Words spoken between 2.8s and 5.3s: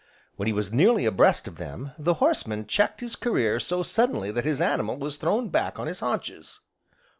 his career so suddenly that his animal was